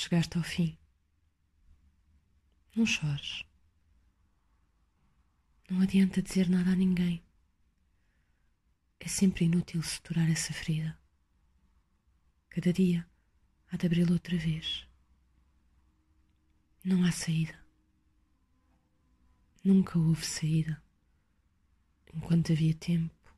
[0.00, 0.78] Chegaste ao fim.
[2.76, 3.44] Não chores.
[5.68, 7.20] Não adianta dizer nada a ninguém.
[9.00, 10.96] É sempre inútil suturar essa ferida.
[12.48, 13.04] Cada dia
[13.72, 14.86] há de abri-la outra vez.
[16.84, 17.60] Não há saída.
[19.64, 20.80] Nunca houve saída.
[22.14, 23.34] Enquanto havia tempo,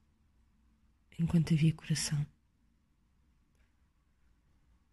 [1.19, 2.27] enquanto havia coração.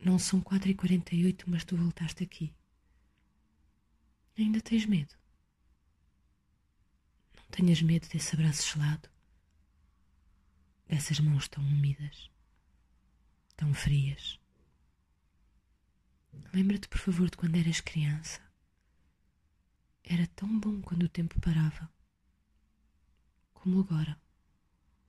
[0.08, 2.56] Não são quatro e quarenta e oito, mas tu voltaste aqui.
[4.38, 5.14] Ainda tens medo?
[7.36, 9.10] Não tenhas medo desse abraço gelado,
[10.88, 12.32] dessas mãos tão úmidas,
[13.58, 14.40] tão frias.
[16.54, 18.40] Lembra-te, por favor, de quando eras criança.
[20.06, 21.92] Era tão bom quando o tempo parava.
[23.54, 24.18] Como agora,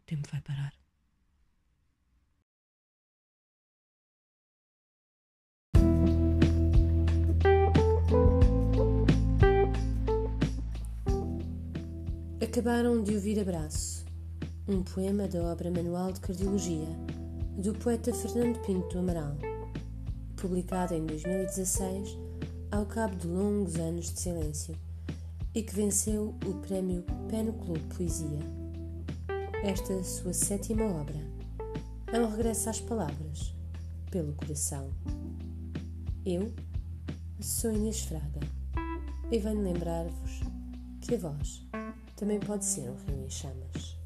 [0.01, 0.75] o tempo vai parar.
[12.59, 14.05] Acabaram de ouvir Abraço,
[14.67, 16.89] um poema da obra Manual de Cardiologia,
[17.57, 19.37] do poeta Fernando Pinto Amaral,
[20.35, 22.19] publicado em 2016,
[22.73, 24.75] ao cabo de longos anos de silêncio,
[25.55, 28.41] e que venceu o prémio Peno Clube Poesia.
[29.63, 31.25] Esta sua sétima obra
[32.13, 33.55] é um regresso às palavras,
[34.11, 34.91] pelo coração.
[36.27, 36.53] Eu
[37.41, 38.41] sou Inês Fraga
[39.31, 40.41] e venho lembrar-vos
[41.01, 41.69] que a voz
[42.19, 43.98] também pode ser um rio em chamas.